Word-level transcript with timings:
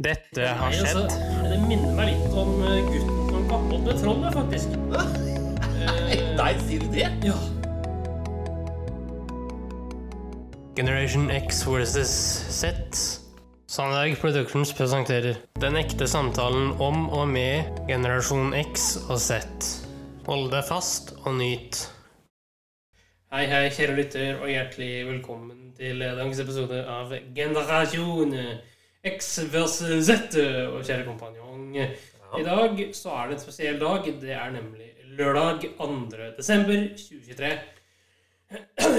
Dette 0.00 0.46
har 0.56 0.70
Nei, 0.72 0.78
altså, 0.80 1.02
det 1.44 1.56
minner 1.68 1.90
meg 1.92 2.14
litt 2.14 2.36
om 2.40 2.52
eh, 2.64 2.78
gutten 2.86 3.26
som 3.28 3.42
kappet 3.50 3.82
med 3.84 3.98
trollet, 4.00 4.38
faktisk. 4.38 4.78
Eh, 5.82 6.20
Nei, 6.38 6.52
sier 6.62 6.84
du 6.84 6.92
det? 6.94 7.08
ja. 7.26 7.34
Generation 10.78 11.24
X 11.34 11.64
versus 11.66 12.12
Z. 12.54 13.00
Sandberg 13.66 14.14
Productions 14.20 14.70
presenterer 14.78 15.40
Den 15.60 15.74
ekte 15.80 16.06
samtalen 16.06 16.70
om 16.78 17.08
og 17.10 17.26
med 17.32 17.82
generasjon 17.90 18.54
X 18.62 18.94
og 19.08 19.18
Z. 19.18 19.42
Hold 20.28 20.52
deg 20.54 20.68
fast 20.70 21.16
og 21.24 21.34
nyt. 21.40 21.82
Hei, 23.34 23.48
hei, 23.50 23.64
kjære 23.74 23.98
lytter, 23.98 24.38
og 24.38 24.52
hjertelig 24.52 24.92
velkommen 25.10 25.72
til 25.76 25.98
dagens 26.04 26.44
episode 26.44 26.84
av 26.86 27.10
Generasjon 27.34 28.36
X 29.02 29.38
versus 29.50 30.06
Z. 30.06 30.38
Og 30.70 30.84
kjære 30.86 31.04
kompanjong, 31.08 31.76
i 32.38 32.44
dag 32.46 32.78
så 32.94 33.10
er 33.18 33.28
det 33.28 33.38
en 33.38 33.42
spesiell 33.42 33.80
dag. 33.80 34.06
Det 34.20 34.30
er 34.30 34.50
nemlig 34.54 34.92
lørdag 35.18 35.64
2. 35.78 35.86
desember 36.38 36.84
2023. 36.96 37.52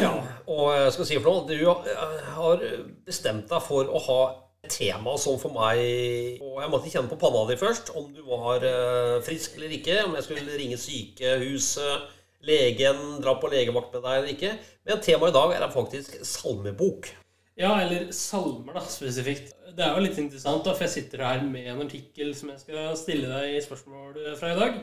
Ja, 0.02 0.14
og 0.48 0.64
jeg 0.76 0.94
skal 0.94 1.08
si 1.08 1.20
for 1.22 1.30
noe, 1.30 1.46
du 1.48 1.54
eh, 1.70 2.22
har 2.36 2.64
bestemt 3.06 3.52
deg 3.52 3.62
for 3.62 3.86
å 3.86 4.02
ha 4.08 4.20
et 4.66 4.74
tema 4.74 5.14
som 5.22 5.36
for 5.38 5.54
meg 5.54 6.40
Og 6.42 6.62
jeg 6.64 6.72
måtte 6.72 6.90
kjenne 6.90 7.12
på 7.12 7.20
panna 7.22 7.44
di 7.50 7.58
først, 7.60 7.92
om 8.00 8.08
du 8.16 8.24
var 8.28 8.66
eh, 8.66 9.18
frisk 9.26 9.58
eller 9.60 9.78
ikke. 9.78 10.02
Om 10.08 10.18
jeg 10.18 10.28
skulle 10.28 10.60
ringe 10.60 10.80
sykehuset, 10.82 12.08
legen, 12.50 13.04
dra 13.24 13.38
på 13.40 13.52
legevakt 13.54 13.94
med 13.94 14.04
deg 14.04 14.20
eller 14.20 14.34
ikke. 14.36 14.56
Men 14.90 15.04
temaet 15.06 15.32
i 15.32 15.38
dag 15.40 15.58
er 15.60 15.76
faktisk 15.76 16.18
salmebok. 16.28 17.14
Ja, 17.60 17.76
eller 17.84 18.08
salmer, 18.16 18.74
da, 18.80 18.82
spesifikt. 18.90 19.52
Det 19.78 19.84
er 19.86 19.94
jo 19.94 20.02
litt 20.02 20.18
interessant, 20.22 20.64
da, 20.66 20.74
for 20.74 20.88
jeg 20.88 20.94
sitter 20.96 21.22
her 21.26 21.44
med 21.46 21.68
en 21.70 21.84
artikkel 21.86 22.32
som 22.38 22.50
jeg 22.50 22.62
skal 22.64 22.96
stille 22.98 23.30
deg 23.30 23.58
i 23.58 23.62
spørsmål 23.62 24.18
fra 24.40 24.54
i 24.54 24.58
dag. 24.58 24.80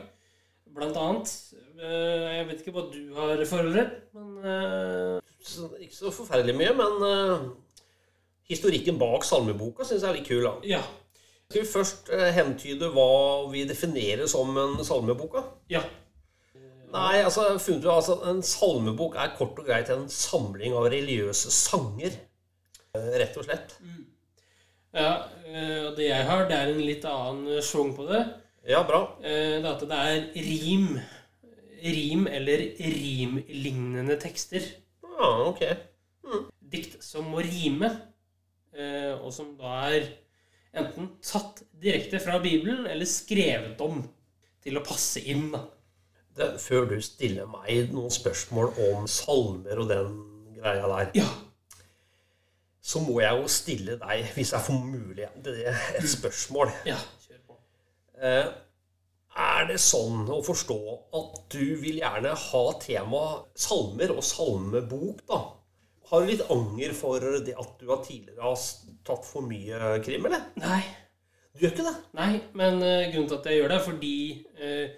Blant 0.71 0.95
annet. 0.95 1.33
eh, 1.81 2.37
Jeg 2.37 2.47
vet 2.47 2.61
ikke 2.63 2.73
hva 2.77 2.85
du 2.93 2.99
har 3.17 3.41
forholdet 3.43 3.89
men 4.15 4.37
eh, 4.47 5.17
ikke 5.83 5.97
så 5.97 6.11
forferdelig 6.15 6.55
mye, 6.55 6.71
men 6.79 7.03
eh, 7.09 7.43
historikken 8.53 8.99
bak 9.01 9.27
salmeboka 9.27 9.83
syns 9.83 10.05
jeg 10.05 10.09
er 10.13 10.19
litt 10.21 10.29
kul. 10.31 10.43
da. 10.47 10.55
ja. 10.77 10.81
Skal 11.51 11.65
vi 11.65 11.67
først 11.67 12.07
hentyde 12.37 12.87
hva 12.95 13.09
vi 13.51 13.65
definerer 13.67 14.23
som 14.31 14.55
en 14.55 14.77
salmeboka? 14.87 15.41
Ja. 15.67 15.81
Nei, 16.91 17.17
altså, 17.25 17.57
funnet 17.59 17.83
ut 17.83 17.91
altså, 17.91 18.15
En 18.31 18.39
salmebok 18.43 19.17
er 19.19 19.33
kort 19.35 19.59
og 19.59 19.67
greit 19.67 19.91
en 19.91 20.07
samling 20.07 20.71
av 20.79 20.87
religiøse 20.91 21.51
sanger. 21.51 22.15
Eh, 22.97 23.11
Rett 23.21 23.37
og 23.39 23.45
slett. 23.47 23.77
ja 24.91 25.11
eh, 25.47 25.77
og 25.87 25.93
det 25.95 26.09
jeg 26.09 26.25
har, 26.27 26.41
det 26.49 26.57
er 26.57 26.71
en 26.73 26.81
litt 26.83 27.05
annen 27.07 27.61
schwung 27.63 27.93
på 27.95 28.03
det. 28.09 28.21
Ja, 28.67 28.81
bra. 28.87 28.99
Eh, 29.23 29.61
Det 29.61 29.65
er 29.65 29.71
at 29.71 29.85
det 29.87 29.99
er 29.99 30.47
rim. 30.47 30.89
Rim 31.81 32.27
eller 32.27 32.61
rimlignende 32.77 34.17
tekster. 34.21 34.65
Ja, 35.07 35.29
ok. 35.47 35.63
Dikt 36.71 36.99
som 37.03 37.25
må 37.31 37.41
rime, 37.43 37.89
eh, 38.75 39.13
og 39.17 39.31
som 39.33 39.55
da 39.59 39.71
er 39.95 40.09
enten 40.77 41.09
tatt 41.25 41.63
direkte 41.81 42.19
fra 42.23 42.37
Bibelen 42.43 42.85
eller 42.87 43.07
skrevet 43.09 43.79
om 43.83 44.03
til 44.61 44.77
å 44.77 44.83
passe 44.85 45.23
inn. 45.31 45.47
da. 45.55 45.63
Det, 46.35 46.51
før 46.63 46.85
du 46.91 46.99
stiller 47.03 47.47
meg 47.49 47.89
noen 47.91 48.11
spørsmål 48.13 48.75
om 48.91 49.07
salmer 49.07 49.79
og 49.81 49.89
den 49.89 50.13
greia 50.59 50.87
der, 50.91 51.11
Ja. 51.23 51.27
Så 52.91 53.01
må 53.05 53.19
jeg 53.23 53.39
jo 53.39 53.47
stille 53.51 53.95
deg, 54.01 54.25
hvis 54.35 54.51
jeg 54.55 54.65
får 54.67 54.81
mulighet 54.83 55.39
til 55.45 55.57
det, 55.61 55.73
et 56.01 56.09
spørsmål. 56.11 56.73
Ja, 56.89 56.97
kjør 57.27 57.41
på. 57.47 57.57
Eh, 58.21 58.51
Er 59.41 59.67
det 59.69 59.77
sånn 59.79 60.25
å 60.27 60.41
forstå 60.43 60.75
at 61.15 61.35
du 61.53 61.61
vil 61.79 62.01
gjerne 62.01 62.33
ha 62.35 62.63
tema 62.83 63.21
salmer 63.55 64.11
og 64.11 64.25
salmebok, 64.27 65.21
da? 65.29 65.37
Har 66.11 66.25
du 66.25 66.27
litt 66.33 66.43
anger 66.51 66.91
for 66.97 67.23
det 67.45 67.53
at 67.55 67.77
du 67.79 67.85
tidligere 68.03 68.43
har 68.43 68.57
tatt 69.07 69.23
for 69.23 69.45
mye 69.47 69.93
krim, 70.03 70.25
eller? 70.27 70.43
Nei, 70.59 70.81
Du 71.55 71.63
gjør 71.63 71.71
ikke 71.77 71.85
det? 71.87 71.95
nei, 72.19 72.41
men 72.59 72.83
eh, 72.83 73.07
grunnen 73.13 73.29
til 73.31 73.37
at 73.37 73.47
jeg 73.47 73.61
gjør 73.61 73.71
det, 73.71 73.77
er 73.79 73.85
fordi 73.87 74.11
eh, 74.59 74.91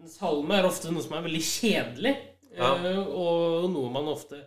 en 0.00 0.10
salme 0.16 0.56
er 0.56 0.66
ofte 0.70 0.90
noe 0.92 1.04
som 1.04 1.14
er 1.18 1.26
veldig 1.28 1.44
kjedelig, 1.50 2.14
Ja. 2.56 2.72
og 2.72 3.68
noe 3.72 3.90
man 3.92 4.08
ofte 4.12 4.40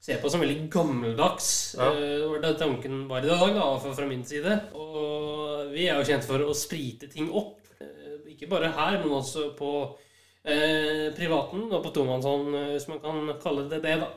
ser 0.00 0.20
på 0.22 0.30
som 0.32 0.42
veldig 0.42 0.68
gammeldags. 0.72 1.50
Ja. 1.78 1.90
Uh, 1.92 2.36
det 2.42 2.54
tanken 2.60 3.02
var 3.10 3.24
i 3.24 3.30
dag, 3.30 3.54
da, 3.56 3.66
fra, 3.84 4.06
min 4.08 4.24
side. 4.26 4.56
Og 4.74 5.70
vi 5.74 5.88
er 5.88 6.00
jo 6.00 6.08
kjent 6.08 6.26
for 6.28 6.44
å 6.44 6.56
sprite 6.56 7.10
ting 7.12 7.28
opp. 7.30 7.58
Uh, 7.80 8.20
ikke 8.32 8.50
bare 8.50 8.72
her, 8.76 9.00
men 9.02 9.18
også 9.20 9.50
på 9.58 9.72
uh, 9.92 11.06
privaten 11.16 11.68
og 11.68 11.80
på 11.84 11.94
tomannshånd, 11.96 12.54
eh, 12.56 12.70
hvis 12.74 12.88
man 12.90 13.02
kan 13.04 13.34
kalle 13.42 13.68
det 13.70 13.82
det, 13.84 13.98
da. 14.02 14.12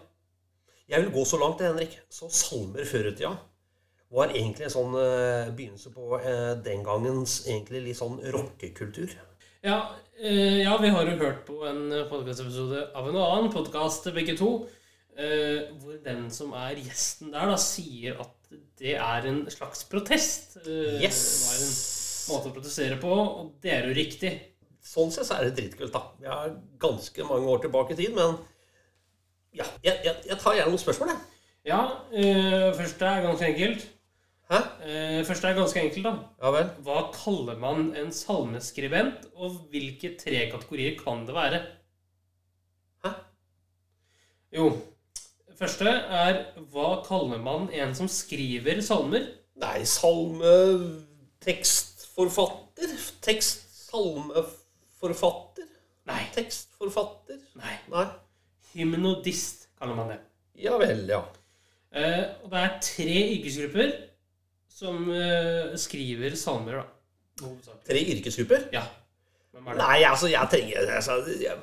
Jeg 0.89 1.05
vil 1.05 1.15
gå 1.15 1.23
så 1.27 1.39
langt, 1.41 1.63
Henrik. 1.63 1.99
Så 2.11 2.29
salmer 2.31 2.87
før 2.87 3.11
i 3.11 3.17
tida 3.17 3.35
var 4.13 4.33
egentlig 4.33 4.67
en 4.67 4.73
sånn 4.73 4.95
eh, 4.99 5.51
begynnelse 5.55 5.91
på 5.93 6.19
eh, 6.19 6.53
den 6.65 6.83
gangens 6.85 7.39
egentlig 7.47 7.83
litt 7.87 7.99
sånn 7.99 8.19
rockekultur. 8.35 9.15
Ja, 9.65 9.79
eh, 10.19 10.61
ja, 10.61 10.75
vi 10.81 10.91
har 10.93 11.09
jo 11.09 11.17
hørt 11.21 11.41
på 11.47 11.63
en 11.69 11.87
podkastepisode 12.11 12.85
av 12.93 13.09
en 13.09 13.17
annen 13.17 13.49
podkast, 13.53 14.11
begge 14.13 14.35
to, 14.37 14.51
eh, 15.17 15.69
hvor 15.81 15.97
den 16.03 16.25
som 16.33 16.53
er 16.57 16.79
gjesten 16.81 17.33
der, 17.33 17.51
da 17.51 17.57
sier 17.61 18.19
at 18.23 18.53
det 18.79 18.95
er 18.99 19.27
en 19.29 19.43
slags 19.51 19.85
protest. 19.89 20.57
Uh, 20.65 20.99
Yes! 21.01 21.19
Det 21.33 21.49
var 21.49 21.61
en 21.63 22.33
måte 22.33 22.51
å 22.51 22.55
protestere 22.55 22.97
på, 23.01 23.13
og 23.13 23.53
det 23.63 23.73
er 23.73 23.87
jo 23.89 23.95
riktig. 23.97 24.33
Sånn 24.83 25.13
sett 25.13 25.27
så 25.29 25.37
er 25.37 25.47
det 25.47 25.57
dritkult, 25.57 25.93
da. 25.95 26.03
Vi 26.19 26.29
er 26.29 26.55
ganske 26.81 27.25
mange 27.29 27.49
år 27.49 27.63
tilbake 27.63 27.95
i 27.95 27.99
tid, 27.99 28.13
men 28.17 28.37
ja, 29.53 29.65
jeg, 29.85 29.99
jeg, 30.05 30.15
jeg 30.29 30.39
tar 30.41 30.57
gjerne 30.57 30.73
noen 30.73 30.81
spørsmål, 30.81 31.13
jeg. 31.13 31.41
Ja, 31.71 31.81
uh, 32.13 32.69
første 32.77 33.09
er 33.09 33.25
ganske 33.25 33.49
enkelt. 33.53 33.89
Hæ? 34.51 34.59
Uh, 34.83 35.19
første 35.25 35.49
er 35.49 35.57
ganske 35.57 35.83
enkelt, 35.87 36.07
da. 36.09 36.15
Ja 36.43 36.53
vel. 36.57 36.71
Hva 36.85 37.03
kaller 37.15 37.61
man 37.61 37.93
en 37.99 38.11
salmeskribent, 38.13 39.29
og 39.33 39.61
hvilke 39.73 40.13
tre 40.19 40.47
kategorier 40.51 40.97
kan 40.99 41.23
det 41.29 41.37
være? 41.37 41.61
Hæ? 43.05 43.13
Jo, 44.59 44.67
første 45.59 45.89
er 45.89 46.39
hva 46.73 46.89
kaller 47.05 47.41
man 47.43 47.69
en 47.73 47.93
som 47.97 48.09
skriver 48.11 48.81
salmer? 48.85 49.27
Nei, 49.61 49.83
salme... 49.87 50.53
Tekstforfatter? 51.43 52.93
Tekst... 53.25 53.67
Salmeforfatter? 53.93 55.67
Nei. 56.09 56.21
Tekstforfatter? 56.33 57.41
Nei. 57.59 57.75
Nei. 57.91 58.07
Hymnodist 58.73 59.67
kaller 59.77 59.99
man 59.99 60.13
det. 60.13 60.19
Ja 60.63 60.77
vel, 60.81 61.03
ja. 61.09 61.21
Eh, 61.93 62.23
og 62.41 62.49
det 62.49 62.63
er 62.63 62.79
tre 62.81 63.19
yrkesgrupper 63.35 63.93
som 64.73 65.05
eh, 65.13 65.75
skriver 65.77 66.33
salmer, 66.39 66.81
da. 66.81 67.53
Tre 67.85 68.01
yrkesgrupper? 68.15 68.69
Ja. 68.73 68.87
Nei, 69.53 70.01
altså, 70.07 70.31
jeg 70.31 70.49
trenger 70.49 70.89
altså, 70.95 71.19
jeg, 71.37 71.57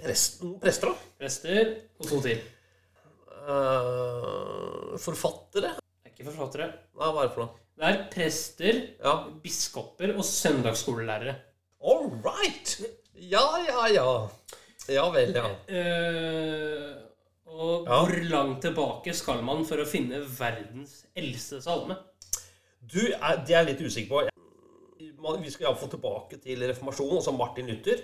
prest, 0.00 0.40
prester, 0.62 0.92
da? 0.94 1.12
Prester 1.20 1.74
og 2.00 2.08
to 2.08 2.20
til. 2.24 2.40
Eh, 3.44 4.94
forfattere? 5.02 5.74
Det 5.76 6.08
er 6.08 6.12
ikke 6.14 6.28
forfattere. 6.30 6.68
Nei, 6.96 7.08
hva 7.12 7.22
er 7.24 7.28
det 7.28 7.34
for 7.34 7.44
noe? 7.44 7.60
Det 7.74 7.88
er 7.90 8.04
prester, 8.12 8.76
Ja. 9.02 9.14
biskoper 9.42 10.14
og 10.16 10.24
søndagsskolelærere. 10.24 11.34
All 11.84 12.06
right! 12.24 12.76
Ja, 13.14 13.44
ja, 13.66 13.86
ja. 13.92 14.06
Ja 14.88 15.04
vel, 15.10 15.32
ja. 15.34 15.44
Uh, 15.68 16.94
og 17.46 17.86
Ja. 17.88 18.04
hvor 18.04 18.30
langt 18.30 18.62
tilbake 18.62 19.14
skal 19.14 19.42
man 19.42 19.64
for 19.64 19.76
å 19.82 19.86
finne 19.88 20.20
verdens 20.38 21.04
eldste 21.16 21.60
salme? 21.62 21.96
Du, 22.84 23.00
er, 23.12 23.44
det 23.46 23.54
er 23.54 23.64
jeg 23.64 23.66
litt 23.72 23.84
usikker 23.88 24.08
på. 24.08 24.28
Vi 25.40 25.50
skal 25.50 25.66
iallfall 25.70 25.90
tilbake 25.90 26.38
til 26.42 26.60
reformasjonen, 26.68 27.16
altså 27.16 27.32
Martin 27.36 27.66
Luther, 27.66 28.00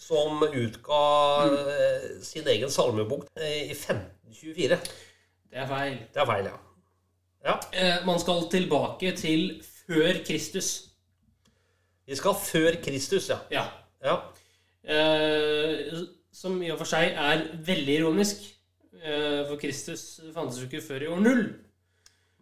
som 0.00 0.42
utga 0.48 1.02
mm. 1.50 2.22
sin 2.24 2.48
egen 2.48 2.72
salmebok 2.72 3.28
eh, 3.36 3.70
i 3.70 3.76
1524. 3.76 4.80
Det 5.50 5.58
er 5.58 5.70
feil. 5.70 5.96
Det 6.14 6.22
er 6.22 6.28
feil, 6.32 6.50
ja. 6.50 6.58
Ja, 7.44 7.56
Eh, 7.72 8.06
man 8.06 8.20
skal 8.20 8.48
tilbake 8.52 9.14
til 9.16 9.62
før 9.86 10.20
Kristus. 10.26 10.90
Vi 12.06 12.16
skal 12.16 12.34
før 12.34 12.76
Kristus, 12.84 13.28
ja. 13.30 13.38
Ja. 13.50 13.64
ja. 14.04 14.16
Eh, 14.84 16.02
som 16.32 16.60
i 16.62 16.70
og 16.72 16.78
for 16.80 16.88
seg 16.88 17.14
er 17.16 17.46
veldig 17.66 17.96
ironisk. 18.00 18.44
Eh, 19.00 19.46
for 19.48 19.56
Kristus 19.60 20.20
fantes 20.34 20.60
jo 20.60 20.68
ikke 20.68 20.84
før 20.84 21.04
i 21.06 21.08
år 21.08 21.20
null, 21.24 21.44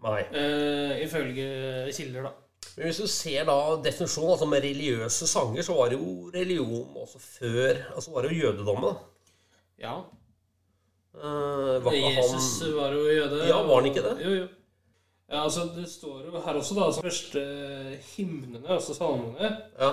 Nei. 0.03 0.23
eh, 0.35 1.05
ifølge 1.05 1.93
kilder, 1.95 2.27
da. 2.27 2.33
Men 2.77 2.87
hvis 2.89 3.01
du 3.03 3.07
ser 3.11 3.45
da 3.49 3.57
definisjonen, 3.85 4.31
altså 4.35 4.47
med 4.51 4.63
religiøse 4.65 5.27
sanger, 5.31 5.63
så 5.67 5.75
var 5.79 5.89
det 5.93 5.99
jo 5.99 6.31
religion 6.35 6.97
også 7.03 7.19
før 7.23 7.81
Altså 7.95 8.11
var 8.15 8.23
det 8.27 8.33
jo 8.33 8.45
jødedommen, 8.47 8.85
da. 8.85 8.95
Ja. 9.79 9.97
Eh, 11.19 11.85
var 11.85 11.93
Jesus 11.97 12.61
han 12.63 12.77
var 12.77 12.93
jo 12.95 13.05
jøde. 13.11 13.41
Ja, 13.49 13.63
var 13.67 13.81
han 13.81 13.91
ikke 13.91 14.05
det? 14.05 14.15
Jo, 14.25 14.35
jo. 14.43 14.47
Ja, 15.29 15.43
altså 15.45 15.67
Det 15.77 15.85
står 15.91 16.23
jo 16.27 16.41
her 16.41 16.55
også, 16.57 16.75
da, 16.75 16.85
altså 16.89 17.03
første 17.05 17.43
himnene, 18.17 18.63
altså 18.69 18.95
salmene, 18.97 19.51
Ja. 19.81 19.91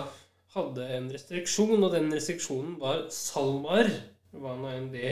hadde 0.56 0.86
en 0.98 1.10
restriksjon, 1.14 1.84
og 1.84 1.92
den 1.92 2.14
restriksjonen 2.14 2.78
var 2.80 3.02
salmar. 3.10 3.90
Hva 4.36 4.54
nå 4.60 4.68
enn 4.76 4.92
det 4.94 5.04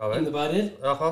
ja 0.00 0.08
innebærer. 0.16 0.70
Jaha. 0.82 1.10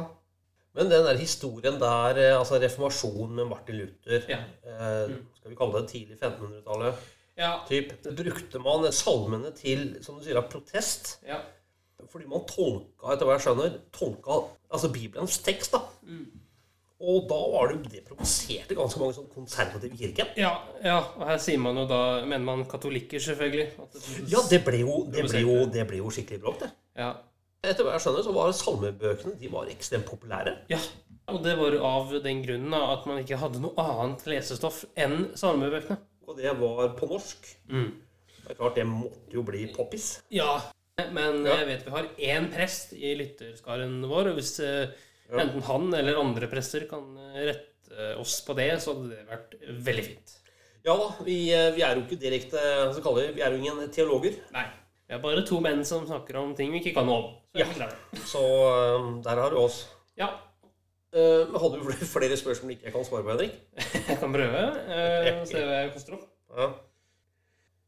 Men 0.74 0.90
den 0.90 1.04
der 1.04 1.16
historien 1.18 1.78
der, 1.80 2.16
eh, 2.18 2.38
altså 2.38 2.58
reformasjonen 2.62 3.34
med 3.36 3.48
Martin 3.50 3.76
Luther 3.76 4.22
Ja. 4.28 4.38
eh, 4.64 5.10
Skal 5.48 5.54
vi 5.54 5.60
kalle 5.62 5.80
det 5.80 5.88
tidlig 5.88 6.16
1500-tallet? 6.18 7.04
Ja. 7.38 7.52
Typ, 7.68 7.92
brukte 8.18 8.60
man 8.60 8.84
salmene 8.92 9.52
til 9.56 9.94
som 10.04 10.18
du 10.18 10.24
sier, 10.26 10.36
av 10.36 10.50
protest. 10.52 11.16
ja. 11.26 11.38
Fordi 12.08 12.28
man 12.30 12.44
tolka, 12.46 13.08
etter 13.10 13.26
hva 13.26 13.34
jeg 13.34 13.42
skjønner, 13.42 13.72
tolka 13.90 14.36
altså 14.70 14.90
Bibelens 14.94 15.40
tekst. 15.42 15.72
da. 15.74 15.80
Og 17.00 17.24
da 17.30 17.38
var 17.50 17.72
det 17.72 17.90
det 17.90 18.02
provoserte 18.06 18.76
ganske 18.78 19.00
mange 19.00 19.16
sånn 19.16 19.26
konservative 19.32 19.96
kirken. 19.98 20.30
Ja, 20.38 20.52
ja, 20.84 21.00
og 21.16 21.24
her 21.26 21.40
sier 21.42 21.58
man 21.62 21.78
jo 21.78 21.88
da 21.90 21.98
Mener 22.22 22.44
man 22.46 22.62
katolikker, 22.70 23.18
selvfølgelig. 23.22 23.66
Det, 23.96 24.30
Ja, 24.30 24.44
det 24.50 24.62
ble 24.66 24.84
jo, 24.84 25.00
det 25.10 25.26
ble 25.26 25.42
jo, 25.42 25.56
det 25.74 25.88
ble 25.90 25.98
jo 26.02 26.12
skikkelig 26.14 26.40
bråk, 26.44 26.60
det. 26.62 26.70
ja. 27.02 27.10
Etter 27.66 27.82
hva 27.82 27.96
jeg 27.96 28.04
skjønner, 28.06 28.22
så 28.22 28.32
var 28.36 28.54
salmebøkene 28.54 29.34
de 29.40 29.50
var 29.50 29.70
ekstremt 29.74 30.06
populære. 30.06 30.54
ja. 30.70 30.78
Og 31.28 31.42
det 31.44 31.54
var 31.58 31.74
av 31.84 32.12
den 32.24 32.42
grunnen 32.44 32.74
at 32.78 33.04
man 33.08 33.18
ikke 33.22 33.36
hadde 33.40 33.60
noe 33.60 33.74
annet 33.84 34.22
lesestoff 34.30 34.84
enn 34.96 35.28
salmebøkene. 35.36 35.98
Og 36.28 36.36
det 36.38 36.52
var 36.60 36.88
på 36.96 37.08
norsk. 37.10 37.48
Mm. 37.72 37.90
Det 38.44 38.54
er 38.54 38.58
klart, 38.58 38.74
det 38.78 38.86
måtte 38.88 39.34
jo 39.36 39.42
bli 39.44 39.66
poppis. 39.74 40.22
Ja, 40.32 40.54
men 41.12 41.44
Ja. 41.44 41.56
jeg 41.60 41.66
vet 41.68 41.84
vi 41.84 41.90
har 41.90 42.08
én 42.18 42.48
prest 42.52 42.92
i 42.96 43.14
lytterskaren 43.16 44.00
vår, 44.08 44.30
og 44.32 44.36
hvis 44.40 44.58
eh, 44.60 44.88
Ja. 45.30 45.42
enten 45.44 45.62
han 45.62 45.92
eller 45.94 46.16
andre 46.16 46.48
prester 46.48 46.86
kan 46.88 47.04
eh, 47.18 47.52
rette 47.52 48.16
oss 48.18 48.40
på 48.46 48.56
det, 48.56 48.70
så 48.80 48.94
hadde 48.94 49.10
det 49.10 49.26
vært 49.28 49.54
veldig 49.84 50.04
fint. 50.04 50.34
Ja 50.84 50.96
da, 50.96 51.08
vi, 51.24 51.50
eh, 51.52 51.70
vi 51.76 51.82
er 51.84 51.94
jo 51.96 52.02
ikke 52.06 52.20
direkte 52.20 52.58
så 52.94 53.02
kaller 53.04 53.28
vi, 53.28 53.34
vi 53.34 53.42
er 53.42 53.50
jo 53.52 53.58
ingen 53.60 53.90
teologer. 53.92 54.34
Nei. 54.52 54.64
Vi 55.08 55.14
er 55.14 55.18
bare 55.20 55.44
to 55.46 55.60
menn 55.60 55.84
som 55.84 56.06
snakker 56.06 56.36
om 56.40 56.54
ting 56.56 56.72
vi 56.72 56.80
ikke 56.80 56.94
kan 56.94 57.06
noe 57.06 57.16
om. 57.22 57.34
Så 57.52 57.60
Ja. 57.60 57.88
Så 58.24 58.42
eh, 58.72 59.22
der 59.24 59.36
har 59.42 59.50
du 59.50 59.56
oss. 59.56 59.86
ja. 60.16 60.30
Eh, 61.14 61.46
Men 61.48 61.60
hadde 61.60 61.78
du 61.80 61.92
flere- 62.04 62.36
spørsmål 62.36 62.70
ikke 62.74 62.84
jeg 62.84 62.92
kan 62.92 63.04
svare 63.04 63.22
på, 63.24 63.30
Henrik? 63.32 63.54
Jeg 64.08 64.18
kan 64.20 64.32
prøve. 64.32 64.62
Uh, 64.88 65.46
se 65.48 65.62
hva 65.64 65.78
jeg 65.82 65.92
koster 65.94 66.12
opp. 66.18 66.26
Ja. 66.58 66.66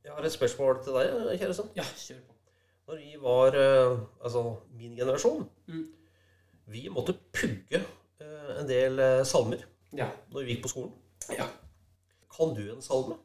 Jeg 0.04 0.12
har 0.16 0.24
et 0.24 0.32
spørsmål 0.32 0.78
til 0.84 0.92
deg, 0.96 1.38
kjære 1.40 1.54
sønn. 1.58 1.68
Ja, 1.76 1.84
kjør 1.84 2.20
på. 2.26 2.34
Når 2.88 2.96
vi 3.02 3.16
var 3.22 3.56
uh, 3.60 3.98
Altså 4.24 4.44
min 4.74 4.96
generasjon 4.96 5.48
Mm. 5.68 5.86
Vi 6.70 6.88
måtte 6.90 7.14
pugge 7.34 7.80
eh, 8.20 8.50
en 8.60 8.66
del 8.68 8.98
eh, 9.02 9.24
salmer 9.26 9.58
Ja. 9.96 10.06
når 10.30 10.44
vi 10.46 10.54
gikk 10.54 10.62
på 10.64 10.68
skolen. 10.70 10.92
ja. 11.34 11.46
Kan 12.30 12.54
du 12.54 12.60
en 12.72 12.82
salme? 12.82 13.16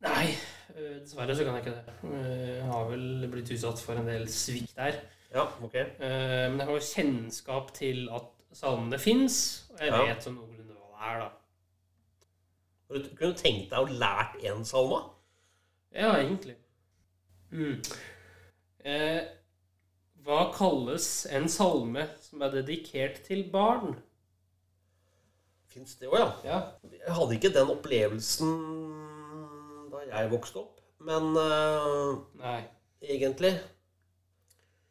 Nei, 0.00 0.30
eh, 0.74 0.94
dessverre 1.02 1.36
så 1.36 1.44
kan 1.44 1.58
jeg 1.58 1.66
ikke 1.66 1.74
det. 1.76 1.94
Eh, 2.08 2.56
Jeg 2.56 2.64
har 2.70 2.88
vel 2.88 3.28
blitt 3.30 3.50
utsatt 3.52 3.78
for 3.84 4.00
en 4.00 4.08
del 4.08 4.24
svikt 4.32 4.72
der. 4.76 4.96
Ja, 5.34 5.44
ok. 5.62 5.74
Eh, 5.76 6.48
Men 6.48 6.58
jeg 6.58 6.66
har 6.66 6.72
jo 6.78 6.86
kjennskap 6.88 7.74
til 7.76 8.08
at 8.16 8.24
salmene 8.56 8.98
fins, 8.98 9.66
og 9.72 9.78
jeg 9.80 9.92
Ja. 9.92 10.04
vet 10.06 10.22
sånn 10.24 10.34
noenlunde 10.36 10.74
hva 10.74 10.88
det 10.90 11.08
er, 11.10 11.18
da. 11.20 11.30
Du 12.90 13.08
kunne 13.16 13.34
tenkt 13.38 13.70
deg 13.70 13.78
å 13.78 13.98
lært 13.98 14.36
en 14.44 14.64
salme? 14.64 15.00
Ja, 15.94 16.12
egentlig. 16.16 16.56
Mm. 17.52 17.82
Eh, 18.84 19.28
hva 20.24 20.52
kalles 20.54 21.26
en 21.30 21.48
salme 21.48 22.08
som 22.20 22.42
er 22.42 22.50
dedikert 22.50 23.22
til 23.26 23.44
barn? 23.50 23.96
Fins 25.70 25.94
det 26.00 26.08
òg, 26.10 26.16
ja. 26.18 26.32
Ja. 26.44 26.58
Jeg 26.90 27.14
hadde 27.14 27.36
ikke 27.38 27.52
den 27.54 27.70
opplevelsen 27.70 28.54
da 29.92 30.00
jeg 30.08 30.30
vokste 30.32 30.56
opp, 30.64 30.80
men 30.98 31.30
eh, 31.36 32.16
Nei. 32.42 32.64
egentlig 33.02 33.52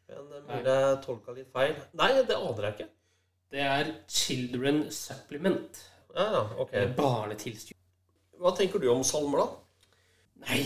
Men 0.08 0.32
eh, 0.32 0.40
mulig 0.48 0.64
jeg 0.64 1.02
tolka 1.04 1.32
litt 1.36 1.52
feil. 1.52 1.76
Nei, 1.94 2.12
det 2.22 2.36
aner 2.36 2.62
jeg 2.70 2.74
ikke. 2.78 2.88
Det 3.50 3.60
er 3.64 3.88
Children 4.08 4.84
Supplement. 4.94 5.80
Ja, 6.14 6.26
ja, 6.36 6.42
ok. 6.62 6.72
Eh, 6.74 6.92
Barnetilskudd. 6.96 7.76
Hva 8.40 8.52
tenker 8.56 8.80
du 8.82 8.86
om 8.92 9.02
salmer, 9.04 9.42
da? 9.42 9.48
Nei, 10.46 10.62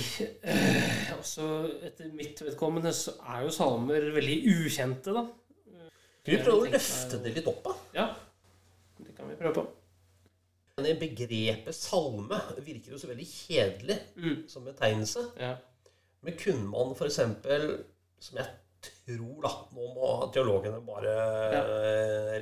eh, 0.47 1.09
også 1.17 1.47
etter 1.83 2.13
mitt 2.15 2.39
vedkommende 2.45 2.93
så 2.95 3.17
er 3.35 3.43
jo 3.47 3.55
salmer 3.57 4.05
veldig 4.15 4.37
ukjente, 4.53 5.15
da. 5.17 5.25
Skal 6.25 6.37
vi 6.37 6.43
prøve 6.45 6.61
å 6.69 6.71
løfte 6.73 7.19
det 7.25 7.33
litt 7.37 7.49
opp, 7.51 7.65
da? 7.67 7.73
Ja, 7.97 8.05
det 9.01 9.17
kan 9.17 9.29
vi 9.29 9.35
prøve 9.41 9.57
på. 9.59 9.65
I 10.85 10.95
Begrepet 10.99 11.75
salme 11.77 12.39
virker 12.67 12.95
jo 12.95 12.99
så 12.99 13.07
veldig 13.11 13.27
kjedelig 13.31 13.99
Mm. 14.17 14.49
som 14.49 14.65
betegnelse. 14.67 15.21
Ja. 15.39 15.57
Men 16.23 16.37
kunne 16.41 16.65
man 16.71 16.95
f.eks., 16.97 17.15
som 18.25 18.39
jeg 18.39 18.47
tror 19.07 19.41
da 19.45 19.55
Nå 19.75 19.89
må 19.95 20.11
teologene 20.35 20.83
bare 20.85 21.15
ja. 21.55 21.65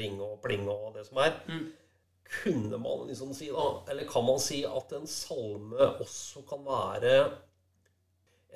ringe 0.00 0.26
og 0.26 0.42
plinge 0.44 0.72
og 0.72 0.96
det 0.96 1.06
som 1.08 1.22
er. 1.24 1.38
Mm. 1.48 1.70
Kunne 2.32 2.78
man 2.80 3.06
liksom 3.08 3.34
si 3.36 3.50
da 3.52 3.64
Eller 3.92 4.08
kan 4.08 4.24
man 4.24 4.38
si 4.40 4.62
at 4.64 4.94
en 4.96 5.08
salme 5.10 5.90
også 6.00 6.44
kan 6.48 6.62
være 6.64 7.16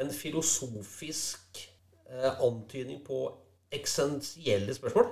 en 0.00 0.12
filosofisk 0.12 1.60
eh, 2.10 2.32
antydning 2.44 3.00
på 3.04 3.20
eksensielle 3.72 4.74
spørsmål? 4.76 5.08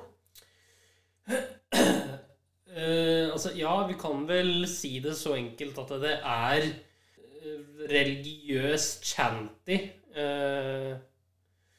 Uh, 1.24 3.28
altså, 3.34 3.54
ja, 3.56 3.72
vi 3.88 3.96
kan 4.00 4.26
vel 4.28 4.68
si 4.68 4.98
det 5.00 5.14
så 5.16 5.38
enkelt 5.38 5.78
at 5.80 5.94
det 6.02 6.18
er 6.20 6.66
eh, 6.68 7.62
religiøs 7.88 8.88
chanty. 9.08 9.78
Eh, 10.12 10.92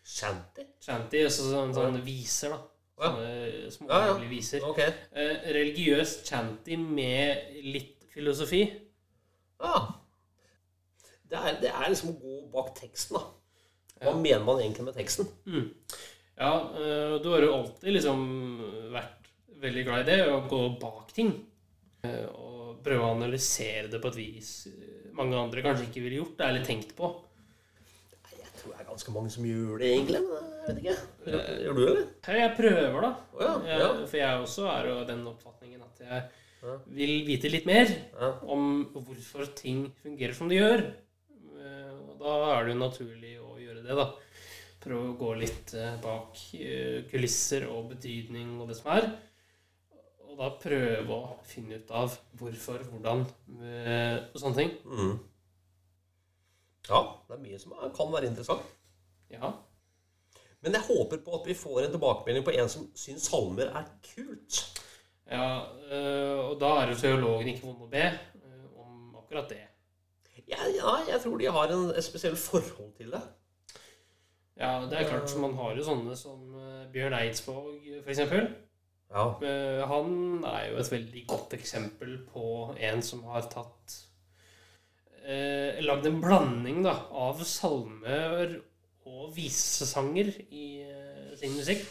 Shanty? 0.06 0.66
Shanty, 0.86 1.24
altså 1.26 1.48
sånn, 1.50 1.72
sånn 1.74 1.96
viser, 2.06 2.54
da. 2.54 2.60
Ja. 3.02 3.10
Sånne 3.12 3.72
små 3.74 3.88
Ja, 3.90 4.02
ja. 4.08 4.14
viser. 4.30 4.64
Okay. 4.70 4.92
Eh, 5.12 5.48
religiøs 5.56 6.20
chanty 6.28 6.78
med 6.78 7.56
litt 7.66 8.06
filosofi. 8.14 8.62
Ja. 9.60 9.80
Det 11.26 11.40
er, 11.42 11.58
det 11.64 11.72
er 11.74 11.90
liksom 11.90 12.14
å 12.14 12.20
gå 12.22 12.36
bak 12.54 12.74
teksten, 12.78 13.18
da. 13.18 13.26
Hva 14.04 14.12
Ja. 14.14 14.18
mener 14.20 14.46
man 14.46 14.60
egentlig 14.62 14.86
med 14.86 14.96
teksten? 14.96 15.28
Mm. 15.48 15.70
Ja, 16.38 16.54
eh, 16.76 17.18
du 17.24 17.30
har 17.32 17.42
jo 17.42 17.54
alltid 17.56 17.94
liksom 17.96 18.92
vært 18.94 19.30
veldig 19.62 19.84
glad 19.88 20.02
i 20.08 20.12
det, 20.12 20.20
å 20.30 20.42
gå 20.52 20.62
bak 20.80 21.12
ting. 21.16 21.34
Eh, 22.04 22.26
Og 22.28 22.84
prøve 22.84 23.02
å 23.02 23.16
analysere 23.16 23.88
det 23.90 24.00
på 24.04 24.10
et 24.12 24.18
vis 24.20 24.68
eh, 24.68 25.10
mange 25.16 25.34
andre 25.40 25.62
kanskje 25.64 25.88
ikke 25.90 26.04
ville 26.04 26.20
gjort 26.22 26.38
det, 26.38 26.46
eller 26.48 26.66
tenkt 26.68 26.92
på. 26.96 27.08
Tror 28.66 28.74
det 28.74 28.82
er 28.82 28.88
ganske 28.90 29.14
mange 29.14 29.30
som 29.36 29.46
gjør 29.46 29.78
det, 29.84 29.92
egentlig. 29.94 30.22
Men 30.26 30.50
jeg 30.50 30.66
vet 30.66 30.82
ikke. 30.82 30.96
Gjør, 31.30 31.46
gjør 31.66 31.78
du 31.78 31.84
det? 31.86 32.06
Jeg 32.42 32.54
prøver, 32.58 33.00
da. 33.06 33.12
Oh, 33.38 33.44
ja. 33.46 33.54
Jeg, 33.70 33.80
ja. 33.86 33.90
For 34.10 34.18
jeg 34.18 34.42
også 34.48 34.66
er 34.74 34.90
jo 34.90 34.98
den 35.12 35.22
oppfatningen 35.30 35.86
at 35.86 36.02
jeg 36.10 36.26
vil 36.98 37.12
vite 37.28 37.52
litt 37.54 37.68
mer 37.70 37.92
om 38.50 38.64
hvorfor 38.96 39.46
ting 39.60 39.84
fungerer 40.02 40.34
som 40.34 40.50
de 40.50 40.58
gjør. 40.58 40.82
Eh, 41.62 41.92
Og 42.10 42.16
da 42.24 42.34
er 42.56 42.66
det 42.66 42.74
jo 42.74 42.80
naturlig 42.80 43.34
å 43.44 43.52
gjøre 43.62 43.84
det, 43.86 44.00
da. 44.00 44.08
Prøve 44.86 45.12
å 45.12 45.18
gå 45.20 45.30
litt 45.44 45.76
eh, 45.78 45.94
bak 46.02 46.42
eh, 46.58 47.04
kulisser 47.12 47.68
og 47.70 47.92
betydning 47.94 48.56
og 48.62 48.70
det 48.74 48.80
som 48.80 48.90
er. 48.98 49.12
Og 50.26 50.36
da 50.42 50.50
prøve 50.62 51.16
å 51.16 51.38
finne 51.48 51.78
ut 51.80 51.94
av 51.96 52.18
hvorfor, 52.42 52.82
hvordan 52.90 53.22
eh, 53.62 54.18
og 54.34 54.42
sånne 54.42 54.58
ting. 54.64 54.74
Mm. 54.90 55.16
Ja, 56.90 57.02
det 57.28 57.38
er 57.38 57.42
mye 57.42 57.60
som 57.62 57.74
er, 57.76 57.94
kan 57.96 58.12
være 58.14 58.30
interessant. 58.30 58.66
Ja. 59.32 59.52
Men 60.66 60.78
jeg 60.78 60.88
håper 60.88 61.22
på 61.26 61.38
at 61.40 61.48
vi 61.48 61.58
får 61.58 61.84
en 61.84 61.94
tilbakemelding 61.94 62.46
på 62.46 62.54
en 62.58 62.70
som 62.70 62.88
syns 62.98 63.28
salmer 63.30 63.70
er 63.70 63.88
kult. 64.06 64.60
ja 65.30 65.48
eh, 65.90 66.42
og 66.42 66.60
da 66.62 66.72
er 66.82 66.92
jo 66.92 67.00
teologen 67.02 67.52
ikke 67.52 67.68
vond 67.68 67.88
å 67.88 67.90
be 67.90 68.04
eh, 68.06 68.68
om 68.82 69.16
akkurat 69.22 69.50
det. 69.50 69.64
Ja, 70.46 70.62
ja, 70.70 70.96
jeg 71.10 71.22
tror 71.24 71.40
de 71.42 71.50
har 71.50 71.74
en, 71.74 71.90
et 71.90 72.06
spesielt 72.06 72.38
forhold 72.38 72.94
til 72.98 73.14
det. 73.14 73.22
Ja, 74.58 74.86
det 74.90 75.00
er 75.00 75.10
klart. 75.10 75.34
Man 75.42 75.56
har 75.58 75.74
jo 75.76 75.86
sånne 75.86 76.18
som 76.18 76.54
eh, 76.62 76.86
Bjørn 76.94 77.18
Eidsvåg, 77.18 77.90
f.eks. 78.06 78.22
Ja. 79.16 79.26
Han 79.90 80.44
er 80.50 80.70
jo 80.72 80.78
et 80.82 80.92
veldig 80.92 81.24
godt 81.30 81.54
eksempel 81.58 82.18
på 82.30 82.46
en 82.74 83.04
som 83.06 83.22
har 83.30 83.46
tatt 83.54 84.00
eh, 85.26 85.82
Lagd 85.86 86.06
en 86.10 86.22
blanding 86.24 86.84
da, 86.86 86.94
av 87.12 87.42
salmer 87.48 88.56
og 89.06 89.30
visesanger 89.36 90.32
i 90.50 90.66
eh, 90.86 91.36
sin 91.40 91.54
musikk. 91.58 91.84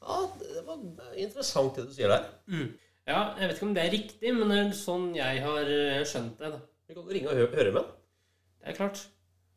ja, 0.00 0.18
det 0.40 0.62
var 0.66 0.80
interessant 1.20 1.76
det 1.76 1.86
du 1.90 1.92
sier 1.94 2.08
der. 2.12 2.26
Ja, 3.10 3.34
Jeg 3.38 3.48
vet 3.48 3.56
ikke 3.58 3.66
om 3.68 3.74
det 3.76 3.84
er 3.84 3.94
riktig, 3.94 4.32
men 4.36 4.50
det 4.52 4.58
er 4.62 4.74
sånn 4.76 5.10
jeg 5.16 5.42
har 5.44 5.70
eh, 5.70 6.02
skjønt 6.08 6.38
det. 6.40 6.50
da. 6.56 6.60
Vi 6.88 6.96
kan 6.96 7.08
ringe 7.10 7.30
og 7.32 7.38
hø 7.38 7.46
høre 7.54 7.72
med 7.74 7.82
han. 7.82 7.94
Det 8.60 8.72
er 8.72 8.76
klart. 8.80 9.00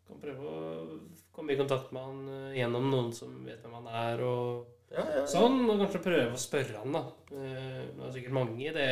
Kan 0.08 0.20
prøve 0.22 0.54
å 0.54 1.00
komme 1.34 1.54
i 1.54 1.58
kontakt 1.60 1.92
med 1.96 2.04
han 2.06 2.22
eh, 2.34 2.58
gjennom 2.60 2.90
noen 2.92 3.12
som 3.16 3.34
vet 3.48 3.62
hvem 3.64 3.78
han 3.82 3.90
er. 3.90 4.24
og 4.26 4.70
Ja, 4.94 5.02
ja, 5.04 5.20
ja. 5.22 5.26
Sånn, 5.30 5.64
og 5.70 5.80
kanskje 5.82 6.04
prøve 6.06 6.36
å 6.36 6.42
spørre 6.42 6.82
han, 6.84 6.94
da. 6.98 7.04
Eh, 7.34 7.84
Det 7.94 8.08
er 8.10 8.16
sikkert 8.18 8.38
mange 8.38 8.60
i 8.68 8.74
det 8.76 8.90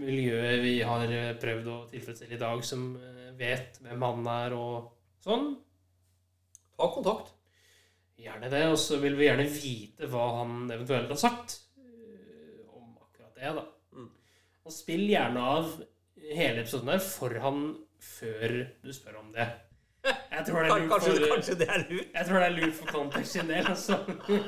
miljøet 0.00 0.62
vi 0.64 0.76
har 0.86 1.12
eh, 1.12 1.34
prøvd 1.40 1.68
å 1.70 1.80
tilfredsstille 1.90 2.36
i 2.36 2.40
dag, 2.40 2.62
som 2.66 2.94
eh, 2.96 3.28
vet 3.38 3.80
hvem 3.84 4.06
han 4.06 4.30
er 4.32 4.56
og 4.56 4.90
sånn. 5.24 5.52
Ta 6.76 6.88
kontakt. 6.94 7.34
Gjerne 8.20 8.50
det. 8.52 8.64
Og 8.72 8.78
så 8.80 9.00
vil 9.00 9.16
vi 9.18 9.28
gjerne 9.28 9.48
vite 9.48 10.08
hva 10.12 10.26
han 10.40 10.64
eventuelt 10.68 11.12
har 11.12 11.20
sagt 11.20 11.56
eh, 11.80 12.60
om 12.76 12.94
akkurat 13.00 13.36
det, 13.36 13.54
da. 13.60 13.66
Mm. 13.96 14.10
Og 14.66 14.76
spill 14.76 15.06
gjerne 15.08 15.48
av 15.56 15.74
hele 16.30 16.62
episoden 16.62 16.92
der 16.92 17.02
for 17.04 17.36
han 17.44 17.66
før 18.00 18.62
du 18.84 18.92
spør 18.96 19.20
om 19.20 19.34
det. 19.36 19.48
Jeg 20.32 20.46
tror 20.46 20.64
det 20.64 20.70
er 20.70 20.80
lurt 20.80 20.92
Kanskje, 20.94 21.12
for, 21.12 21.32
kanskje 21.34 21.54
det 21.60 21.66
er 21.68 21.82
lurt? 21.90 22.12
jeg 22.14 22.26
tror 22.26 22.38
det 22.38 22.44
er 22.46 22.54
lurt 22.54 22.76
for 22.78 22.92
kontekst 22.94 23.34
sin 23.36 23.50
del, 23.50 23.66
altså. 23.68 23.98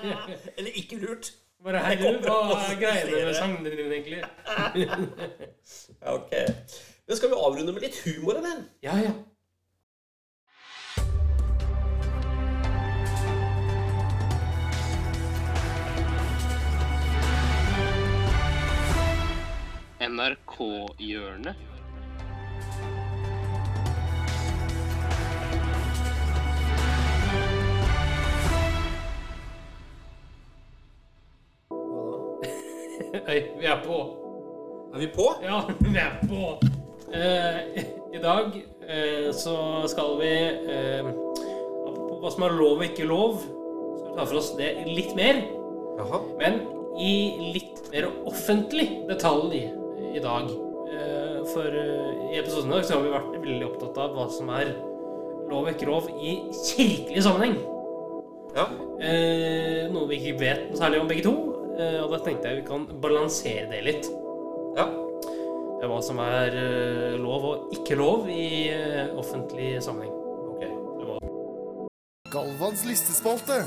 Eller 0.57 0.79
ikke 0.81 0.97
lurt? 1.03 1.29
Bare 1.63 1.79
hei, 1.79 1.95
du, 1.95 2.07
hva 2.25 2.57
er 2.59 2.79
greiene 2.81 3.21
med 3.29 3.37
sangene 3.39 3.71
dine, 3.71 3.95
egentlig? 3.95 4.23
Ja, 6.03 6.15
ok. 6.17 6.33
Men 7.07 7.19
skal 7.19 7.31
vi 7.31 7.37
avrunde 7.39 7.75
med 7.77 7.85
litt 7.85 8.01
humor, 8.03 8.41
eller? 8.41 8.65
Ja, 8.83 8.97
ja. 8.99 9.13
NRK-hjørnet. 20.03 21.57
Er 33.73 33.83
på. 33.85 33.99
Er 34.93 35.03
vi 35.03 35.09
på? 35.13 35.29
Ja, 35.45 35.63
vi 35.85 35.97
er 36.01 36.19
på. 36.29 36.53
Eh, 37.13 37.83
I 38.13 38.21
dag 38.23 38.55
eh, 38.89 39.31
så 39.37 39.57
skal 39.91 40.15
vi 40.21 40.33
eh, 40.33 41.09
Apropos 41.89 42.23
hva 42.23 42.33
som 42.33 42.47
er 42.47 42.55
lov 42.57 42.79
og 42.79 42.87
ikke 42.87 43.09
lov, 43.09 43.43
skal 43.43 44.13
vi 44.13 44.17
ta 44.17 44.27
for 44.29 44.41
oss 44.41 44.53
det 44.59 44.71
litt 44.89 45.17
mer. 45.19 45.43
Jaha. 45.99 46.23
Men 46.41 46.63
i 47.01 47.13
litt 47.55 47.83
mer 47.93 48.09
offentlig 48.29 48.89
detalj 49.09 49.57
i, 49.59 49.65
i 50.13 50.23
dag. 50.23 50.49
Eh, 50.93 51.39
for 51.53 51.69
eh, 51.69 52.33
i 52.33 52.41
episoden 52.41 52.73
i 52.73 52.79
dag 52.79 52.89
så 52.89 52.97
har 52.97 53.05
vi 53.07 53.15
vært 53.15 53.37
veldig 53.43 53.69
opptatt 53.71 54.01
av 54.05 54.17
hva 54.17 54.29
som 54.33 54.51
er 54.57 54.75
lov 55.53 55.67
og 55.67 55.73
ikke 55.75 55.89
lov 55.89 56.09
i 56.17 56.37
kirkelig 56.65 57.25
sammenheng. 57.25 57.59
Ja. 58.57 58.69
Eh, 59.03 59.89
noe 59.93 60.09
vi 60.11 60.21
ikke 60.21 60.41
vet 60.45 60.69
noe 60.69 60.81
særlig 60.81 61.01
om 61.03 61.09
begge 61.11 61.25
to. 61.27 61.37
Eh, 61.83 62.01
og 62.03 62.13
da 62.15 62.21
tenkte 62.25 62.51
jeg 62.51 62.63
vi 62.63 62.67
kan 62.69 62.87
balansere 63.03 63.69
det 63.73 63.83
litt. 63.87 64.11
ja. 64.79 64.87
Det 65.83 65.89
hva 65.91 65.99
som 65.99 66.21
er 66.23 66.55
eh, 66.55 67.15
lov 67.19 67.43
og 67.49 67.73
ikke 67.75 67.97
lov 67.99 68.29
i 68.31 68.71
eh, 68.71 69.09
offentlig 69.19 69.83
sammenheng. 69.83 70.15
Ok. 70.53 70.63
Galvans 72.31 72.85
listespalte. 72.87 73.65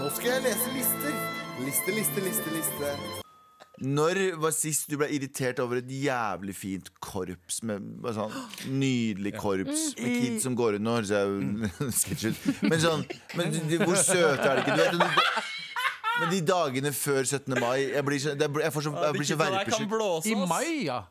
Nå 0.00 0.10
skal 0.16 0.32
jeg 0.32 0.46
lese 0.48 0.74
lister. 0.74 1.14
Liste, 1.62 1.94
liste, 1.94 2.24
liste, 2.24 2.48
liste. 2.56 2.90
Når 3.82 4.20
var 4.42 4.52
sist 4.54 4.90
du 4.90 4.96
ble 4.98 5.08
irritert 5.14 5.58
over 5.62 5.78
et 5.78 5.90
jævlig 5.90 6.54
fint 6.54 6.90
korps? 7.02 7.62
Med, 7.66 7.82
sånn 8.14 8.34
Nydelig 8.70 9.32
korps 9.38 9.94
med 9.98 10.18
kids 10.18 10.46
som 10.46 10.58
går 10.58 10.76
rundt 10.76 10.86
Nå 10.86 10.98
høres 10.98 11.14
ut. 12.26 12.38
Men 12.62 12.78
sånn 12.82 13.02
men 13.38 13.54
Hvor 13.82 13.98
søte 13.98 14.50
er 14.50 14.60
de 14.60 14.66
ikke? 14.66 14.76
Du 14.78 15.02
vet, 15.02 15.51
men 16.20 16.30
de 16.32 16.42
dagene 16.44 16.92
før 16.96 17.22
17. 17.24 17.56
mai 17.60 17.88
Jeg 17.88 18.04
blir 18.04 18.20
så, 18.22 18.36
det, 18.38 18.48
jeg 18.64 18.74
får 18.74 18.86
så, 18.86 18.92
jeg 19.06 19.18
blir 19.18 19.28
så 19.28 19.40
verpesjuk. 19.40 19.98
I 20.28 20.38
mai, 20.46 20.68
ja. 20.86 21.02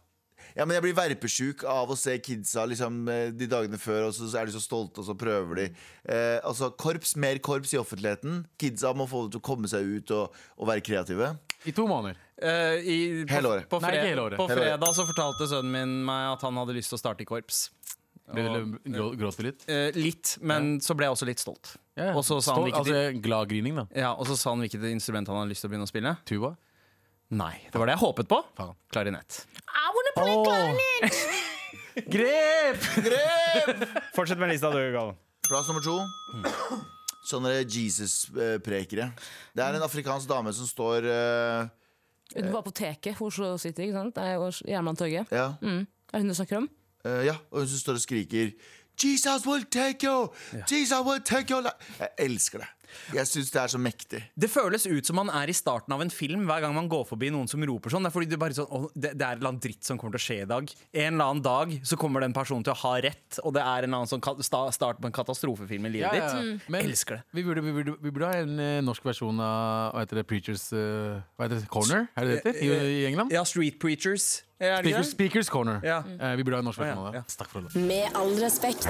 Ja, 0.51 0.65
men 0.65 0.75
jeg 0.75 0.84
blir 0.84 0.96
verpesjuk 0.98 1.63
av 1.70 1.91
å 1.93 1.96
se 2.00 2.17
kidsa 2.24 2.65
liksom, 2.67 3.05
eh, 3.08 3.29
de 3.36 3.48
dagene 3.48 3.79
før, 3.79 4.10
og 4.10 4.15
så 4.15 4.27
er 4.36 4.50
de 4.50 4.55
så 4.55 4.63
stolte, 4.63 5.00
og 5.00 5.08
så 5.08 5.15
prøver 5.15 5.62
de. 5.62 5.67
Eh, 6.03 6.39
altså, 6.43 6.72
korps, 6.75 7.15
Mer 7.15 7.39
korps 7.43 7.72
i 7.75 7.79
offentligheten. 7.79 8.43
Kidsa 8.60 8.91
må 8.98 9.08
få 9.08 9.25
det 9.25 9.38
til 9.38 9.43
å 9.43 9.48
komme 9.48 9.72
seg 9.72 9.88
ut 9.88 10.12
og, 10.17 10.36
og 10.58 10.67
være 10.67 10.84
kreative. 10.84 11.31
I 11.63 11.74
to 11.77 11.86
måneder. 11.88 12.20
Eh, 12.41 12.81
i, 12.81 12.98
på, 13.24 13.36
Hele 13.36 13.53
året. 13.53 13.70
På, 13.70 13.79
fred, 13.84 14.01
Nei, 14.01 14.10
hele 14.12 14.25
året. 14.25 14.41
på 14.41 14.48
fredag 14.50 14.96
så 14.98 15.05
fortalte 15.08 15.48
sønnen 15.51 15.72
min 15.75 16.00
meg 16.08 16.34
at 16.34 16.43
han 16.48 16.58
hadde 16.58 16.75
lyst 16.75 16.91
til 16.91 16.98
å 16.98 17.03
starte 17.03 17.24
i 17.24 17.29
korps. 17.29 17.70
Ble 18.33 18.43
du 18.47 18.79
grå- 18.95 19.15
Gråt 19.19 19.39
litt? 19.43 19.65
Eh, 19.69 19.91
litt, 19.95 20.38
men 20.41 20.79
så 20.81 20.95
ble 20.95 21.05
jeg 21.07 21.15
også 21.17 21.25
litt 21.29 21.39
stolt. 21.43 21.75
Ja. 21.97 22.13
Og 22.15 22.23
så 22.23 22.38
sa 22.41 22.53
han 22.55 22.63
hvilket, 22.63 22.79
altså, 22.79 22.93
da. 23.75 23.85
ja, 23.95 24.11
og 24.13 24.25
så 24.29 24.38
sa 24.39 24.50
han 24.53 24.59
hvilket 24.63 24.83
instrument 24.91 25.27
han 25.27 25.38
hadde 25.41 25.50
lyst 25.53 25.61
til 25.65 25.69
å 25.69 25.73
begynne 25.73 25.88
å 25.88 25.91
spille. 25.91 26.13
Tuba. 26.25 26.53
Nei, 27.31 27.53
det 27.71 27.79
var 27.79 27.88
det 27.88 27.93
jeg 27.97 28.03
håpet 28.05 28.27
på. 28.31 28.41
Faen. 28.57 28.73
Klarinett. 28.91 29.45
Grep! 32.15 32.81
Grep! 33.03 33.83
Fortsett 34.15 34.39
med 34.39 34.50
lista, 34.53 34.71
du, 34.71 34.79
Galvan. 34.93 35.15
Plass 35.47 35.67
nummer 35.67 35.83
to. 35.83 35.97
Sånne 37.27 37.51
Jesus-prekere. 37.67 39.11
Det 39.55 39.63
er 39.63 39.77
en 39.77 39.85
afrikansk 39.85 40.27
dame 40.29 40.53
som 40.55 40.67
står 40.67 41.05
eh, 41.11 41.69
Utenfor 42.31 42.61
apoteket 42.63 43.17
hvor 43.19 43.27
Oslo 43.31 43.53
City. 43.59 43.89
ikke 43.89 43.97
sant? 44.00 44.15
Det 44.15 44.23
er 44.23 44.38
jo 44.39 44.47
Jernbanetorget. 44.71 45.31
ja, 45.35 45.50
Mm. 45.61 45.81
Er 46.11 46.17
det 46.19 46.23
hun 46.25 46.31
du 46.31 46.35
snakker 46.35 46.57
om? 46.59 46.69
Eh, 47.05 47.25
ja, 47.25 47.36
og 47.51 47.60
hun 47.60 47.67
som 47.67 47.77
står 47.79 47.93
og 48.00 48.05
skriker 48.05 48.51
Jesus 49.03 49.48
will 49.48 49.65
take 49.72 50.08
you! 50.08 50.27
Jesus 50.72 51.00
will 51.05 51.22
take 51.25 51.53
you!' 51.53 51.70
Jeg 52.00 52.10
elsker 52.20 52.58
det. 52.60 52.67
Jeg 53.15 53.27
syns 53.29 53.51
det 53.53 53.62
er 53.62 53.71
så 53.74 53.79
mektig. 53.81 54.21
Det 54.36 54.50
føles 54.51 54.86
ut 54.88 55.07
som 55.07 55.17
man 55.21 55.31
er 55.33 55.51
i 55.51 55.55
starten 55.55 55.93
av 55.95 56.01
en 56.03 56.12
film 56.13 56.45
hver 56.50 56.63
gang 56.65 56.75
man 56.75 56.89
går 56.91 57.05
forbi 57.10 57.31
noen 57.33 57.50
som 57.51 57.63
roper 57.67 57.93
sånn. 57.93 58.05
Det 58.05 58.12
er 58.12 58.15
fordi 58.15 58.29
det, 58.31 58.39
bare 58.41 58.57
sånn, 58.57 58.69
«Åh, 58.69 58.88
det, 58.95 59.13
det 59.19 59.25
er 59.25 59.36
et 59.36 59.41
eller 59.41 59.51
annet 59.53 59.65
dritt 59.67 59.88
som 59.88 60.00
kommer 60.01 60.17
til 60.17 60.21
å 60.21 60.25
skje 60.27 60.39
i 60.43 60.50
dag. 60.50 60.74
En 60.93 61.13
eller 61.13 61.25
annen 61.31 61.43
dag 61.45 61.74
så 61.88 62.00
kommer 62.00 62.24
den 62.25 62.36
personen 62.36 62.65
til 62.67 62.74
å 62.75 62.79
ha 62.83 62.93
rett, 63.07 63.39
og 63.43 63.55
det 63.57 63.63
er 63.63 63.88
en 63.88 63.89
eller 63.89 64.03
annen 64.03 64.12
sånn 64.12 64.43
sta- 64.45 64.67
start 64.75 65.01
på 65.01 65.10
en 65.10 65.15
katastrofefilm 65.15 65.89
i 65.89 65.93
livet 65.98 66.17
Ja, 66.17 66.27
ja. 66.27 66.41
ditt. 66.41 66.69
Men 66.71 66.86
Elsker 66.89 67.19
det. 67.19 67.24
Vi 67.38 67.43
burde, 67.48 67.63
vi, 67.65 67.71
burde, 67.75 67.98
vi 68.01 68.12
burde 68.13 68.29
ha 68.31 68.43
en 68.43 68.60
eh, 68.60 68.81
norsk 68.86 69.05
versjon 69.05 69.39
av 69.41 69.93
Hva 69.95 70.05
heter 70.05 70.21
det? 70.21 70.25
Preachers 70.29 70.67
uh, 70.74 71.21
Hva 71.36 71.48
heter 71.48 71.60
det? 71.62 71.67
Corner? 71.71 72.07
Er 72.15 72.27
det 72.27 72.38
det 72.43 72.55
heter? 72.55 72.62
I, 72.62 73.01
I 73.01 73.05
England? 73.10 73.33
Ja, 73.33 73.43
Street 73.48 73.79
Preachers. 73.81 74.43
Er 74.62 74.83
Speakers. 74.83 75.12
Speakers 75.15 75.50
Corner. 75.50 75.81
Ja. 75.86 76.03
Eh, 76.05 76.36
vi 76.38 76.43
burde 76.43 76.60
ha 76.60 76.62
en 76.62 76.69
norsk 76.69 76.83
versjon 76.83 77.07
av 77.07 77.15
ja. 77.15 77.24
det. 77.25 77.38
Takk 77.39 77.50
for 77.50 77.65
det. 77.65 77.86
Med 77.88 78.13
all 78.13 78.36
respekt. 78.43 78.89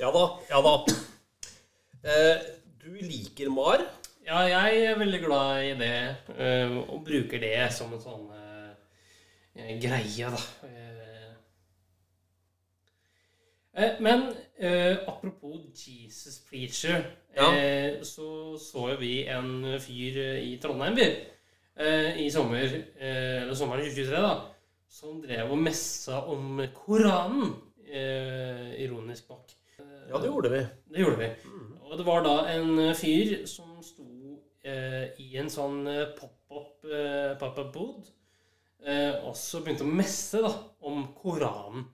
Ja 0.00 0.10
da. 0.12 0.24
Ja 0.50 0.60
da. 0.62 0.74
Eh, 2.06 2.40
du 2.82 2.92
liker 3.00 3.50
Mar. 3.50 3.82
Ja, 4.26 4.42
jeg 4.50 4.82
er 4.90 4.98
veldig 4.98 5.20
glad 5.22 5.64
i 5.64 5.74
det, 5.78 6.16
eh, 6.36 6.72
og 6.90 7.04
bruker 7.06 7.38
det 7.42 7.68
som 7.74 7.92
en 7.94 8.00
sånn 8.02 8.24
eh, 8.34 9.70
greie, 9.82 10.30
da. 10.34 10.40
Eh, 10.66 11.28
eh, 13.84 14.00
Men 14.02 14.26
eh, 14.58 14.96
apropos 15.06 15.60
Jesus 15.78 16.40
Preacher, 16.48 17.04
Ja. 17.36 17.50
eh, 17.52 18.02
så 18.02 18.56
så 18.58 18.88
jo 18.90 18.96
vi 19.00 19.26
en 19.28 19.78
fyr 19.80 20.18
eh, 20.24 20.42
i 20.50 20.56
Trondheim, 20.62 20.96
vi, 20.96 21.06
eh, 21.76 22.18
i 22.24 22.30
sommer, 22.30 22.64
eh, 22.98 23.42
eller 23.42 23.54
sommeren 23.54 23.84
2023, 23.86 24.22
da, 24.26 24.34
som 24.88 25.20
drev 25.22 25.50
og 25.52 25.58
messa 25.58 26.22
om 26.26 26.62
Koranen, 26.74 27.54
eh, 27.86 28.74
ironisk 28.82 29.28
nok. 29.30 29.52
Ja, 30.10 30.20
det 30.22 30.30
gjorde 30.30 30.52
vi. 30.52 30.60
Det 30.92 31.02
gjorde 31.02 31.18
vi. 31.22 31.30
Og 31.86 31.98
det 31.98 32.06
var 32.06 32.22
da 32.26 32.36
en 32.50 32.78
eh, 32.82 32.94
fyr 32.98 33.34
som 33.50 33.76
sto 33.84 34.06
eh, 34.66 35.12
i 35.22 35.36
en 35.40 35.50
sånn 35.52 35.84
eh, 35.90 36.06
pop-up 36.18 36.86
eh, 36.86 37.34
pop 37.40 37.60
bod 37.74 38.08
eh, 38.82 39.22
og 39.22 39.36
så 39.38 39.62
begynte 39.62 39.86
å 39.86 39.90
messe 39.98 40.42
da, 40.42 40.50
om 40.86 41.04
Koranen. 41.18 41.86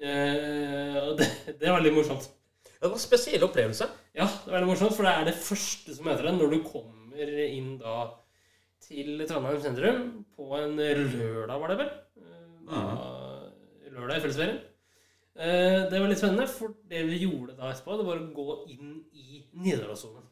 Eh, 0.00 0.98
og 1.00 1.14
det, 1.20 1.30
det 1.60 1.70
var 1.70 1.84
litt 1.84 1.96
morsomt. 1.96 2.28
Det 2.74 2.90
var 2.90 2.98
en 2.98 3.06
spesiell 3.06 3.46
opplevelse. 3.46 3.88
Ja, 4.12 4.26
det 4.28 4.50
var 4.50 4.58
veldig 4.58 4.72
morsomt, 4.74 4.96
for 4.96 5.08
det 5.08 5.14
er 5.14 5.30
det 5.30 5.38
første 5.40 5.96
som 5.96 6.10
heter 6.10 6.28
det 6.28 6.36
når 6.36 6.52
du 6.52 6.60
kommer 6.66 7.34
inn 7.46 7.78
da 7.80 7.96
til 8.84 9.22
Trondheim 9.24 9.62
sentrum 9.64 10.00
på 10.36 10.50
en 10.58 10.76
lørdag, 10.76 11.56
var 11.56 11.72
det 11.72 11.78
vel? 11.80 11.92
Mm. 12.68 13.94
Lørdag 13.94 14.18
i 14.18 14.24
fellesferien. 14.26 14.60
Eh, 15.36 15.90
Det 15.90 15.98
var 16.00 16.08
litt 16.08 16.18
spennende, 16.20 16.46
for 16.48 16.74
det 16.88 17.02
vi 17.08 17.18
gjorde 17.24 17.56
da 17.58 17.70
etterpå, 17.72 17.96
det 17.98 18.06
var 18.06 18.20
å 18.22 18.32
gå 18.36 18.68
inn 18.70 18.92
i 19.12 19.42
Nidarosdomen. 19.54 20.22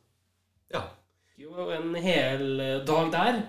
Ja. 0.72 0.84
Jo, 1.38 1.54
en 1.74 1.94
hel 1.94 2.58
dag 2.86 3.10
der. 3.12 3.40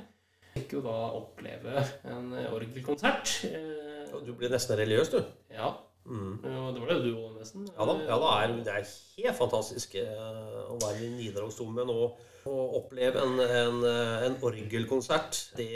Fikk 0.54 0.74
jo 0.78 0.82
da 0.86 0.96
oppleve 1.18 1.84
en 2.10 2.32
orgelkonsert. 2.54 3.44
Eh, 3.50 3.80
Og 4.14 4.26
Du 4.28 4.34
ble 4.38 4.46
nesten 4.50 4.78
religiøs, 4.78 5.10
du. 5.10 5.24
Ja, 5.52 5.72
Mm. 6.06 6.34
og 6.44 6.74
det 6.76 6.82
var 6.82 6.88
det 6.90 7.04
du 7.06 7.16
òg, 7.16 7.38
nesten. 7.40 7.64
Ja 7.78 7.86
da, 7.86 7.94
ja, 8.04 8.18
da 8.20 8.32
er, 8.44 8.48
det 8.64 8.68
er 8.68 8.88
helt 9.24 9.38
fantastisk 9.38 9.96
eh, 9.96 10.70
å 10.70 10.76
være 10.82 11.00
i 11.06 11.10
Nidarosdomen 11.16 11.90
og, 11.90 12.18
og 12.46 12.76
oppleve 12.82 13.22
en, 13.24 13.40
en, 13.40 13.78
eh, 13.88 14.26
en 14.28 14.36
orgelkonsert. 14.44 15.56
Det, 15.56 15.70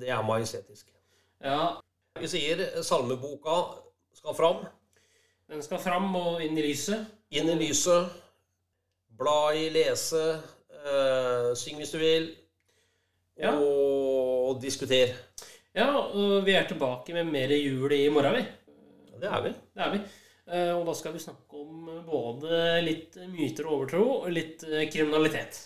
det 0.00 0.08
er 0.08 0.22
majestetisk. 0.24 0.86
Ja, 1.44 1.76
Vi 2.18 2.26
sier 2.26 2.82
salmeboka 2.82 3.58
skal 4.16 4.34
fram. 4.34 4.64
Den 5.50 5.62
skal 5.62 5.78
fram 5.82 6.08
og 6.18 6.42
inn 6.44 6.58
i 6.58 6.64
lyset. 6.66 7.06
Inn 7.30 7.48
i 7.52 7.56
lyset. 7.60 8.10
Bla 9.16 9.52
i, 9.56 9.68
lese. 9.74 10.24
Uh, 10.86 11.52
syng 11.58 11.78
hvis 11.80 11.94
du 11.94 11.98
vil. 12.02 12.28
Ja. 13.40 13.52
Og 13.58 14.60
diskuter. 14.62 15.14
Ja, 15.76 15.90
og 15.98 16.44
vi 16.46 16.54
er 16.56 16.64
tilbake 16.68 17.12
med 17.12 17.28
mer 17.28 17.52
jul 17.52 17.92
i 17.92 18.06
morgen, 18.08 18.38
vi. 18.38 18.44
Det 19.20 19.28
er 19.28 19.42
vi. 19.44 19.50
Det 19.76 19.82
er 19.84 19.90
vi. 19.92 20.00
Eh, 20.46 20.70
Og 20.78 20.86
da 20.86 20.94
skal 20.94 21.12
vi 21.12 21.18
snakke 21.18 21.58
om 21.58 21.88
både 22.06 22.80
litt 22.84 23.16
myter 23.32 23.66
og 23.66 23.72
overtro, 23.80 24.04
og 24.22 24.30
litt 24.32 24.62
eh, 24.64 24.86
kriminalitet. 24.92 25.58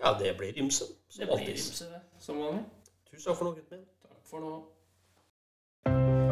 Ja, 0.00 0.14
det 0.18 0.36
blir 0.38 0.56
ymse. 0.62 0.84
Det 0.86 1.16
Som 1.16 1.24
blir 1.26 1.32
alltid. 1.36 1.54
ymse, 1.58 1.88
som 2.22 2.38
vanlig. 2.40 2.64
Tusen 3.10 3.26
takk 3.26 3.36
for 3.40 3.44
nå, 3.48 3.54
gutten 3.58 3.78
min. 3.78 3.88
Takk 4.06 4.22
for 4.30 4.38
nå. 4.46 6.31